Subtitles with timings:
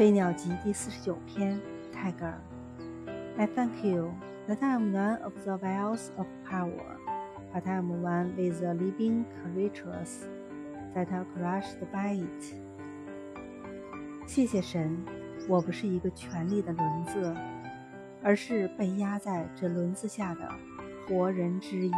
[0.00, 1.60] 飞鸟集第四十九篇，
[1.92, 2.40] 泰戈尔。
[3.36, 4.14] I thank you
[4.48, 6.96] that I am none of the wells of power,
[7.52, 10.24] but I am one with the living creatures
[10.94, 12.54] that are crushed by it.
[14.26, 14.96] 谢谢神，
[15.46, 17.36] 我不是一个权力的轮子，
[18.22, 20.48] 而是被压在这轮子下的
[21.06, 21.92] 活人之一。